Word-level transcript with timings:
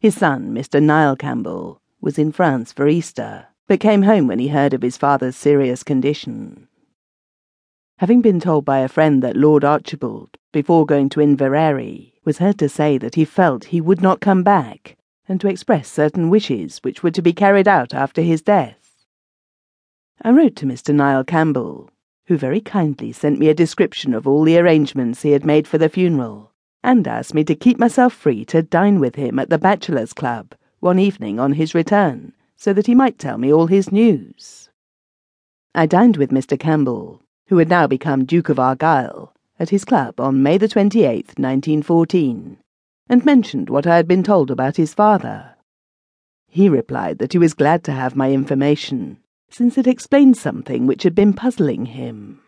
His 0.00 0.16
son, 0.16 0.54
Mr. 0.54 0.82
Niall 0.82 1.14
Campbell, 1.14 1.82
was 2.00 2.18
in 2.18 2.32
France 2.32 2.72
for 2.72 2.88
Easter, 2.88 3.48
but 3.68 3.80
came 3.80 4.04
home 4.04 4.26
when 4.26 4.38
he 4.38 4.48
heard 4.48 4.72
of 4.72 4.80
his 4.80 4.96
father's 4.96 5.36
serious 5.36 5.82
condition. 5.82 6.68
Having 7.98 8.22
been 8.22 8.40
told 8.40 8.64
by 8.64 8.78
a 8.78 8.88
friend 8.88 9.22
that 9.22 9.36
Lord 9.36 9.62
Archibald, 9.62 10.38
before 10.52 10.86
going 10.86 11.10
to 11.10 11.20
Inverary, 11.20 12.14
was 12.24 12.38
heard 12.38 12.58
to 12.60 12.68
say 12.70 12.96
that 12.96 13.14
he 13.14 13.26
felt 13.26 13.66
he 13.66 13.80
would 13.82 14.00
not 14.00 14.20
come 14.20 14.42
back, 14.42 14.96
and 15.28 15.38
to 15.42 15.48
express 15.48 15.86
certain 15.86 16.30
wishes 16.30 16.78
which 16.78 17.02
were 17.02 17.10
to 17.10 17.20
be 17.20 17.34
carried 17.34 17.68
out 17.68 17.92
after 17.92 18.22
his 18.22 18.40
death. 18.40 19.04
I 20.22 20.30
wrote 20.30 20.56
to 20.56 20.66
Mr. 20.66 20.94
Niall 20.94 21.24
Campbell, 21.24 21.90
who 22.24 22.38
very 22.38 22.62
kindly 22.62 23.12
sent 23.12 23.38
me 23.38 23.50
a 23.50 23.54
description 23.54 24.14
of 24.14 24.26
all 24.26 24.44
the 24.44 24.56
arrangements 24.56 25.20
he 25.20 25.32
had 25.32 25.44
made 25.44 25.68
for 25.68 25.76
the 25.76 25.90
funeral, 25.90 26.49
and 26.82 27.06
asked 27.06 27.34
me 27.34 27.44
to 27.44 27.54
keep 27.54 27.78
myself 27.78 28.12
free 28.12 28.44
to 28.46 28.62
dine 28.62 29.00
with 29.00 29.14
him 29.14 29.38
at 29.38 29.50
the 29.50 29.58
Bachelors' 29.58 30.12
Club 30.12 30.54
one 30.80 30.98
evening 30.98 31.38
on 31.38 31.52
his 31.52 31.74
return, 31.74 32.32
so 32.56 32.72
that 32.72 32.86
he 32.86 32.94
might 32.94 33.18
tell 33.18 33.38
me 33.38 33.52
all 33.52 33.66
his 33.66 33.92
news. 33.92 34.70
I 35.74 35.86
dined 35.86 36.16
with 36.16 36.30
Mr. 36.30 36.58
Campbell, 36.58 37.22
who 37.48 37.58
had 37.58 37.68
now 37.68 37.86
become 37.86 38.24
Duke 38.24 38.48
of 38.48 38.58
Argyll, 38.58 39.32
at 39.58 39.70
his 39.70 39.84
club 39.84 40.20
on 40.20 40.42
May 40.42 40.58
the 40.58 40.68
28th, 40.68 41.38
1914 41.38 42.58
and 43.10 43.24
mentioned 43.24 43.68
what 43.68 43.88
I 43.88 43.96
had 43.96 44.06
been 44.06 44.22
told 44.22 44.52
about 44.52 44.76
his 44.76 44.94
father. 44.94 45.56
He 46.46 46.68
replied 46.68 47.18
that 47.18 47.32
he 47.32 47.38
was 47.38 47.54
glad 47.54 47.82
to 47.84 47.92
have 47.92 48.14
my 48.14 48.30
information, 48.30 49.18
since 49.50 49.76
it 49.76 49.88
explained 49.88 50.36
something 50.36 50.86
which 50.86 51.02
had 51.02 51.16
been 51.16 51.32
puzzling 51.32 51.86
him. 51.86 52.40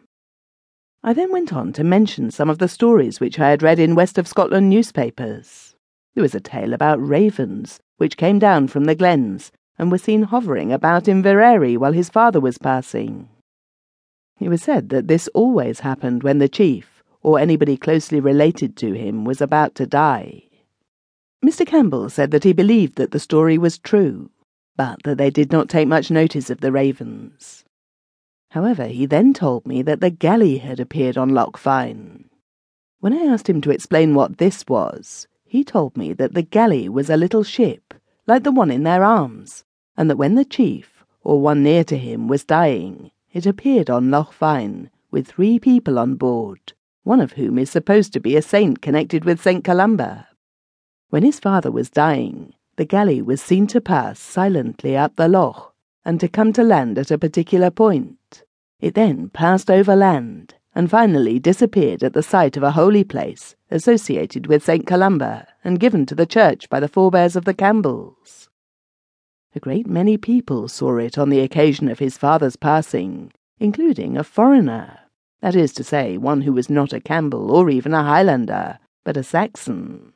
I 1.04 1.12
then 1.12 1.32
went 1.32 1.52
on 1.52 1.72
to 1.72 1.82
mention 1.82 2.30
some 2.30 2.48
of 2.48 2.58
the 2.58 2.68
stories 2.68 3.18
which 3.18 3.40
I 3.40 3.50
had 3.50 3.62
read 3.62 3.80
in 3.80 3.96
West 3.96 4.18
of 4.18 4.28
Scotland 4.28 4.70
newspapers. 4.70 5.74
There 6.14 6.22
was 6.22 6.34
a 6.34 6.40
tale 6.40 6.72
about 6.72 7.04
ravens, 7.04 7.80
which 7.96 8.16
came 8.16 8.38
down 8.38 8.68
from 8.68 8.84
the 8.84 8.94
glens 8.94 9.50
and 9.78 9.90
were 9.90 9.98
seen 9.98 10.22
hovering 10.22 10.72
about 10.72 11.08
Inverary 11.08 11.76
while 11.76 11.92
his 11.92 12.08
father 12.08 12.38
was 12.38 12.56
passing. 12.56 13.28
It 14.38 14.48
was 14.48 14.62
said 14.62 14.90
that 14.90 15.08
this 15.08 15.26
always 15.34 15.80
happened 15.80 16.22
when 16.22 16.38
the 16.38 16.48
chief, 16.48 17.02
or 17.20 17.40
anybody 17.40 17.76
closely 17.76 18.20
related 18.20 18.76
to 18.76 18.92
him, 18.92 19.24
was 19.24 19.40
about 19.40 19.74
to 19.76 19.86
die. 19.86 20.44
Mr. 21.44 21.66
Campbell 21.66 22.10
said 22.10 22.30
that 22.30 22.44
he 22.44 22.52
believed 22.52 22.94
that 22.94 23.10
the 23.10 23.18
story 23.18 23.58
was 23.58 23.78
true, 23.78 24.30
but 24.76 25.02
that 25.02 25.18
they 25.18 25.30
did 25.30 25.50
not 25.50 25.68
take 25.68 25.88
much 25.88 26.12
notice 26.12 26.48
of 26.48 26.60
the 26.60 26.70
ravens. 26.70 27.64
However, 28.52 28.86
he 28.86 29.06
then 29.06 29.32
told 29.32 29.66
me 29.66 29.80
that 29.80 30.02
the 30.02 30.10
galley 30.10 30.58
had 30.58 30.78
appeared 30.78 31.16
on 31.16 31.30
Loch 31.30 31.56
Fyne. 31.56 32.28
When 33.00 33.14
I 33.14 33.24
asked 33.24 33.48
him 33.48 33.62
to 33.62 33.70
explain 33.70 34.14
what 34.14 34.36
this 34.36 34.66
was, 34.68 35.26
he 35.46 35.64
told 35.64 35.96
me 35.96 36.12
that 36.12 36.34
the 36.34 36.42
galley 36.42 36.86
was 36.86 37.08
a 37.08 37.16
little 37.16 37.44
ship, 37.44 37.94
like 38.26 38.42
the 38.42 38.52
one 38.52 38.70
in 38.70 38.82
their 38.82 39.04
arms, 39.04 39.64
and 39.96 40.10
that 40.10 40.18
when 40.18 40.34
the 40.34 40.44
chief, 40.44 41.02
or 41.24 41.40
one 41.40 41.62
near 41.62 41.82
to 41.84 41.96
him, 41.96 42.28
was 42.28 42.44
dying, 42.44 43.10
it 43.32 43.46
appeared 43.46 43.88
on 43.88 44.10
Loch 44.10 44.34
Fyne 44.34 44.90
with 45.10 45.28
three 45.28 45.58
people 45.58 45.98
on 45.98 46.16
board, 46.16 46.74
one 47.04 47.20
of 47.20 47.32
whom 47.32 47.58
is 47.58 47.70
supposed 47.70 48.12
to 48.12 48.20
be 48.20 48.36
a 48.36 48.42
saint 48.42 48.82
connected 48.82 49.24
with 49.24 49.40
St. 49.40 49.64
Columba. 49.64 50.28
When 51.08 51.22
his 51.22 51.40
father 51.40 51.70
was 51.70 51.88
dying, 51.88 52.52
the 52.76 52.84
galley 52.84 53.22
was 53.22 53.40
seen 53.40 53.66
to 53.68 53.80
pass 53.80 54.20
silently 54.20 54.94
up 54.94 55.16
the 55.16 55.26
loch 55.26 55.71
and 56.04 56.18
to 56.20 56.28
come 56.28 56.52
to 56.52 56.62
land 56.62 56.98
at 56.98 57.10
a 57.10 57.18
particular 57.18 57.70
point. 57.70 58.44
It 58.80 58.94
then 58.94 59.28
passed 59.28 59.70
over 59.70 59.94
land 59.94 60.54
and 60.74 60.90
finally 60.90 61.38
disappeared 61.38 62.02
at 62.02 62.14
the 62.14 62.22
site 62.22 62.56
of 62.56 62.62
a 62.62 62.72
holy 62.72 63.04
place 63.04 63.54
associated 63.70 64.46
with 64.46 64.64
St. 64.64 64.86
Columba 64.86 65.46
and 65.64 65.80
given 65.80 66.06
to 66.06 66.14
the 66.14 66.26
church 66.26 66.68
by 66.68 66.80
the 66.80 66.88
forebears 66.88 67.36
of 67.36 67.44
the 67.44 67.54
Campbells. 67.54 68.48
A 69.54 69.60
great 69.60 69.86
many 69.86 70.16
people 70.16 70.66
saw 70.68 70.96
it 70.96 71.18
on 71.18 71.28
the 71.28 71.40
occasion 71.40 71.88
of 71.88 71.98
his 71.98 72.16
father's 72.16 72.56
passing, 72.56 73.32
including 73.58 74.16
a 74.16 74.24
foreigner, 74.24 74.98
that 75.42 75.54
is 75.54 75.72
to 75.74 75.84
say, 75.84 76.16
one 76.16 76.42
who 76.42 76.52
was 76.52 76.70
not 76.70 76.92
a 76.92 77.00
Campbell 77.00 77.50
or 77.50 77.68
even 77.68 77.92
a 77.92 78.02
Highlander, 78.02 78.78
but 79.04 79.16
a 79.16 79.22
Saxon. 79.22 80.12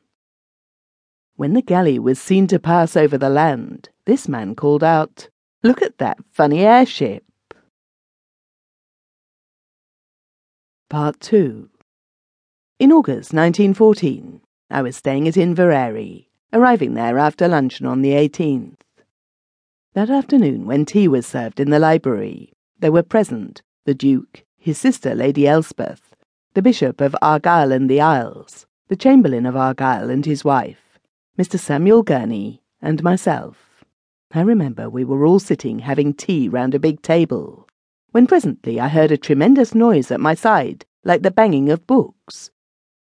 When 1.36 1.53
the 1.53 1.60
galley 1.60 1.98
was 1.98 2.18
seen 2.18 2.47
to 2.47 2.58
pass 2.58 2.97
over 2.97 3.18
the 3.18 3.28
land, 3.28 3.91
this 4.06 4.26
man 4.26 4.54
called 4.54 4.82
out, 4.82 5.28
Look 5.66 5.82
at 5.82 5.99
that 5.99 6.19
funny 6.31 6.60
airship. 6.65 7.25
Part 10.88 11.19
2 11.19 11.69
In 12.78 12.93
August 12.93 13.32
1914, 13.32 14.43
I 14.71 14.82
was 14.82 14.94
staying 14.94 15.27
at 15.27 15.37
Inverary, 15.37 16.31
arriving 16.53 16.94
there 16.94 17.19
after 17.19 17.49
luncheon 17.49 17.84
on 17.84 18.03
the 18.03 18.12
18th. 18.12 18.77
That 19.94 20.09
afternoon, 20.09 20.66
when 20.66 20.84
tea 20.84 21.09
was 21.09 21.27
served 21.27 21.59
in 21.59 21.71
the 21.71 21.81
library, 21.81 22.53
there 22.78 22.93
were 22.93 23.03
present 23.03 23.62
the 23.87 23.94
Duke, 23.94 24.44
his 24.56 24.78
sister 24.78 25.16
Lady 25.16 25.48
Elspeth, 25.48 26.15
the 26.54 26.62
Bishop 26.62 27.00
of 27.00 27.16
Argyll 27.21 27.72
and 27.72 27.91
the 27.91 28.00
Isles, 28.00 28.66
the 28.87 28.94
Chamberlain 28.94 29.44
of 29.44 29.56
Argyll 29.56 30.10
and 30.10 30.25
his 30.25 30.44
wife, 30.44 31.00
Mr. 31.37 31.59
Samuel 31.59 32.04
Gurney, 32.04 32.62
and 32.81 33.03
myself. 33.03 33.66
I 34.36 34.42
remember 34.42 34.91
we 34.91 35.04
were 35.04 35.24
all 35.24 35.38
sitting 35.38 35.78
having 35.78 36.12
tea 36.12 36.48
round 36.48 36.74
a 36.74 36.78
big 36.78 37.00
table, 37.00 37.66
when 38.10 38.26
presently 38.26 38.78
I 38.78 38.88
heard 38.88 39.10
a 39.10 39.16
tremendous 39.16 39.74
noise 39.74 40.10
at 40.10 40.20
my 40.20 40.34
side, 40.34 40.84
like 41.04 41.22
the 41.22 41.30
banging 41.30 41.70
of 41.70 41.86
books. 41.86 42.50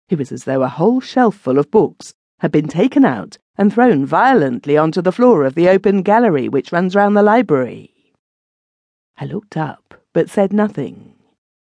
It 0.09 0.19
was 0.19 0.33
as 0.33 0.45
though 0.45 0.63
a 0.63 0.69
whole 0.69 1.01
shelf 1.01 1.37
full 1.37 1.59
of 1.59 1.71
books 1.71 2.15
had 2.41 2.51
been 2.51 2.67
taken 2.67 3.05
out 3.05 3.37
and 3.57 3.73
thrown 3.73 4.07
violently 4.07 4.77
onto 4.77 5.03
the 5.03 5.13
floor 5.13 5.45
of 5.45 5.55
the 5.55 5.69
open 5.69 6.03
gallery 6.03 6.49
which 6.49 6.73
runs 6.73 6.95
round 6.95 7.17
the 7.17 7.23
library. 7.23 8.15
I 9.19 9.27
looked 9.27 9.57
up, 9.57 10.03
but 10.15 10.31
said 10.31 10.53
nothing. 10.53 11.15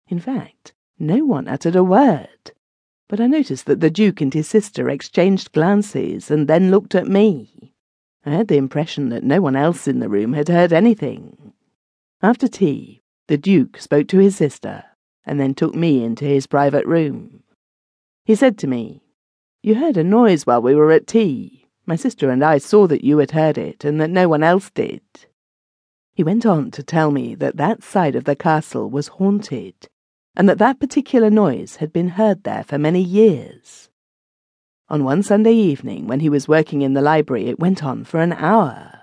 In 0.07 0.19
fact, 0.19 0.73
no 0.97 1.25
one 1.25 1.47
uttered 1.47 1.75
a 1.75 1.83
word 1.83 2.53
but 3.09 3.19
I 3.19 3.25
noticed 3.25 3.65
that 3.65 3.79
the 3.79 3.89
Duke 3.89 4.21
and 4.21 4.31
his 4.33 4.47
sister 4.47 4.87
exchanged 4.87 5.51
glances 5.51 6.29
and 6.29 6.47
then 6.47 6.69
looked 6.69 6.93
at 6.93 7.07
me. 7.07 7.58
I 8.29 8.33
had 8.33 8.47
the 8.47 8.57
impression 8.57 9.09
that 9.09 9.23
no 9.23 9.41
one 9.41 9.55
else 9.55 9.87
in 9.87 9.99
the 9.99 10.07
room 10.07 10.33
had 10.33 10.49
heard 10.49 10.71
anything. 10.71 11.53
After 12.21 12.47
tea, 12.47 13.01
the 13.27 13.39
Duke 13.39 13.77
spoke 13.81 14.07
to 14.09 14.19
his 14.19 14.35
sister 14.35 14.83
and 15.25 15.39
then 15.39 15.55
took 15.55 15.73
me 15.73 16.03
into 16.03 16.25
his 16.25 16.45
private 16.45 16.85
room. 16.85 17.41
He 18.25 18.35
said 18.35 18.59
to 18.59 18.67
me, 18.67 19.01
You 19.63 19.73
heard 19.73 19.97
a 19.97 20.03
noise 20.03 20.45
while 20.45 20.61
we 20.61 20.75
were 20.75 20.91
at 20.91 21.07
tea. 21.07 21.65
My 21.87 21.95
sister 21.95 22.29
and 22.29 22.45
I 22.45 22.59
saw 22.59 22.85
that 22.85 23.03
you 23.03 23.17
had 23.17 23.31
heard 23.31 23.57
it 23.57 23.83
and 23.83 23.99
that 23.99 24.11
no 24.11 24.29
one 24.29 24.43
else 24.43 24.69
did. 24.69 25.01
He 26.13 26.23
went 26.23 26.45
on 26.45 26.69
to 26.71 26.83
tell 26.83 27.09
me 27.09 27.33
that 27.33 27.57
that 27.57 27.81
side 27.81 28.15
of 28.15 28.25
the 28.25 28.35
castle 28.35 28.91
was 28.91 29.07
haunted 29.07 29.87
and 30.35 30.47
that 30.47 30.59
that 30.59 30.79
particular 30.79 31.31
noise 31.31 31.77
had 31.77 31.91
been 31.91 32.09
heard 32.09 32.43
there 32.43 32.63
for 32.63 32.77
many 32.77 33.01
years. 33.01 33.88
On 34.91 35.03
one 35.03 35.21
Sunday 35.21 35.53
evening, 35.53 36.07
when 36.07 36.19
he 36.19 36.29
was 36.29 36.47
working 36.47 36.81
in 36.81 36.93
the 36.93 37.01
library, 37.01 37.47
it 37.47 37.59
went 37.59 37.83
on 37.83 38.03
for 38.03 38.19
an 38.21 38.33
hour. 38.33 39.01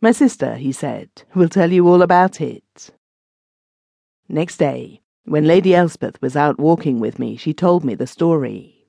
My 0.00 0.10
sister, 0.10 0.54
he 0.54 0.72
said, 0.72 1.10
will 1.34 1.50
tell 1.50 1.70
you 1.70 1.86
all 1.86 2.00
about 2.00 2.40
it. 2.40 2.90
Next 4.26 4.56
day, 4.56 5.02
when 5.26 5.44
Lady 5.44 5.74
Elspeth 5.74 6.22
was 6.22 6.34
out 6.34 6.58
walking 6.58 6.98
with 6.98 7.18
me, 7.18 7.36
she 7.36 7.52
told 7.52 7.84
me 7.84 7.94
the 7.94 8.06
story. 8.06 8.86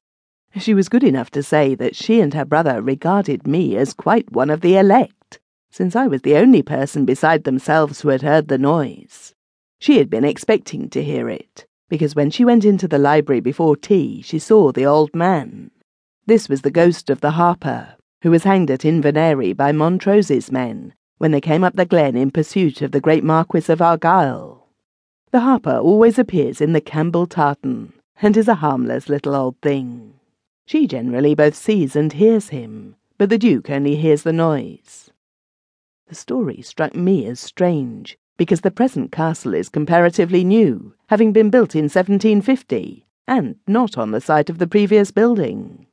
She 0.57 0.73
was 0.73 0.87
good 0.87 1.03
enough 1.03 1.29
to 1.31 1.43
say 1.43 1.75
that 1.75 1.97
she 1.97 2.21
and 2.21 2.33
her 2.33 2.45
brother 2.45 2.81
regarded 2.81 3.45
me 3.45 3.75
as 3.75 3.93
quite 3.93 4.31
one 4.31 4.49
of 4.49 4.61
the 4.61 4.77
elect, 4.77 5.41
since 5.69 5.93
I 5.93 6.07
was 6.07 6.21
the 6.21 6.37
only 6.37 6.61
person 6.61 7.03
beside 7.03 7.43
themselves 7.43 7.99
who 7.99 8.09
had 8.09 8.21
heard 8.21 8.47
the 8.47 8.57
noise. 8.57 9.35
She 9.77 9.97
had 9.97 10.09
been 10.09 10.23
expecting 10.23 10.89
to 10.91 11.03
hear 11.03 11.27
it, 11.27 11.67
because 11.89 12.15
when 12.15 12.31
she 12.31 12.45
went 12.45 12.63
into 12.63 12.87
the 12.87 12.97
library 12.97 13.41
before 13.41 13.75
tea, 13.75 14.21
she 14.21 14.39
saw 14.39 14.71
the 14.71 14.85
old 14.85 15.13
man. 15.13 15.71
This 16.29 16.47
was 16.47 16.61
the 16.61 16.69
ghost 16.69 17.09
of 17.09 17.21
the 17.21 17.31
harper, 17.31 17.95
who 18.21 18.29
was 18.29 18.43
hanged 18.43 18.69
at 18.69 18.85
Inverary 18.85 19.51
by 19.51 19.71
Montrose's 19.71 20.51
men 20.51 20.93
when 21.17 21.31
they 21.31 21.41
came 21.41 21.63
up 21.63 21.75
the 21.75 21.87
glen 21.87 22.15
in 22.15 22.29
pursuit 22.29 22.83
of 22.83 22.91
the 22.91 23.01
great 23.01 23.23
Marquis 23.23 23.73
of 23.73 23.81
Argyll. 23.81 24.67
The 25.31 25.39
harper 25.39 25.77
always 25.77 26.19
appears 26.19 26.61
in 26.61 26.73
the 26.73 26.81
Campbell 26.81 27.25
tartan, 27.25 27.93
and 28.21 28.37
is 28.37 28.47
a 28.47 28.53
harmless 28.61 29.09
little 29.09 29.33
old 29.33 29.59
thing. 29.63 30.19
She 30.67 30.85
generally 30.85 31.33
both 31.33 31.55
sees 31.55 31.95
and 31.95 32.13
hears 32.13 32.49
him, 32.49 32.95
but 33.17 33.31
the 33.31 33.39
Duke 33.39 33.71
only 33.71 33.95
hears 33.95 34.21
the 34.21 34.31
noise. 34.31 35.09
The 36.09 36.13
story 36.13 36.61
struck 36.61 36.93
me 36.93 37.25
as 37.25 37.39
strange, 37.39 38.19
because 38.37 38.61
the 38.61 38.69
present 38.69 39.11
castle 39.11 39.55
is 39.55 39.67
comparatively 39.67 40.43
new, 40.43 40.93
having 41.07 41.33
been 41.33 41.49
built 41.49 41.73
in 41.73 41.85
1750, 41.85 43.07
and 43.27 43.55
not 43.65 43.97
on 43.97 44.11
the 44.11 44.21
site 44.21 44.51
of 44.51 44.59
the 44.59 44.67
previous 44.67 45.09
building. 45.09 45.87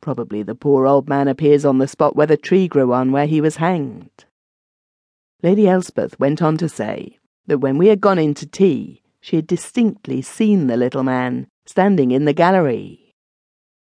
Probably 0.00 0.42
the 0.42 0.54
poor 0.54 0.86
old 0.86 1.08
man 1.08 1.28
appears 1.28 1.64
on 1.64 1.78
the 1.78 1.88
spot 1.88 2.16
where 2.16 2.26
the 2.26 2.36
tree 2.36 2.68
grew 2.68 2.92
on 2.92 3.12
where 3.12 3.26
he 3.26 3.40
was 3.40 3.56
hanged. 3.56 4.24
Lady 5.42 5.68
Elspeth 5.68 6.18
went 6.18 6.40
on 6.40 6.56
to 6.58 6.68
say 6.68 7.18
that 7.46 7.58
when 7.58 7.76
we 7.78 7.88
had 7.88 8.00
gone 8.00 8.18
in 8.18 8.34
to 8.34 8.46
tea, 8.46 9.02
she 9.20 9.36
had 9.36 9.46
distinctly 9.46 10.22
seen 10.22 10.66
the 10.66 10.76
little 10.76 11.02
man 11.02 11.46
standing 11.66 12.10
in 12.10 12.24
the 12.24 12.32
gallery. 12.32 13.09